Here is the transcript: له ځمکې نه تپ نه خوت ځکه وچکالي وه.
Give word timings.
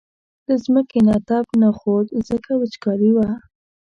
له 0.47 0.55
ځمکې 0.63 0.99
نه 1.07 1.15
تپ 1.27 1.47
نه 1.61 1.69
خوت 1.77 2.07
ځکه 2.29 2.51
وچکالي 2.55 3.11
وه. 3.15 3.29